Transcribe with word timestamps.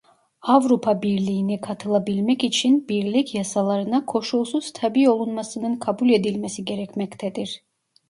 Avrupa 0.41 1.01
Birliği'ne 1.01 1.61
katılabilmek 1.61 2.43
için 2.43 2.87
birlik 2.87 3.35
yasalarına 3.35 4.05
koşulsuz 4.05 4.73
tabi 4.73 5.09
olunmasının 5.09 5.75
kabul 5.75 6.09
edilmesi 6.09 6.65
gerekmektedir. 6.65 7.63